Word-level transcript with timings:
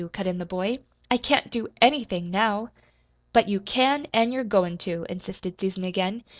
cut 0.09 0.25
in 0.25 0.39
the 0.39 0.45
boy. 0.47 0.79
"I 1.11 1.17
can't 1.17 1.51
do 1.51 1.67
anything, 1.79 2.31
now." 2.31 2.71
"But 3.33 3.47
you 3.47 3.59
can, 3.59 4.07
an' 4.11 4.31
you're 4.31 4.43
goin' 4.43 4.79
to," 4.79 5.05
insisted 5.07 5.61
Susan 5.61 5.83
again. 5.83 6.23